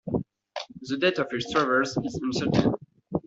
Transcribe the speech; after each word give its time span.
The 0.81 0.97
date 0.97 1.19
of 1.19 1.29
his 1.29 1.47
travels 1.51 1.95
is 2.03 2.15
uncertain. 2.23 2.73